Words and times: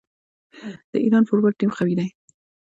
د 0.91 0.93
ایران 1.03 1.23
فوټبال 1.27 1.53
ټیم 1.59 1.71
قوي 1.77 1.93
دی. 1.99 2.09